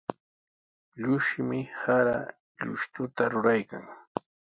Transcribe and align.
Llushumi 1.01 1.59
sara 1.81 2.17
llushtuta 2.65 3.23
ruraykan. 3.31 3.85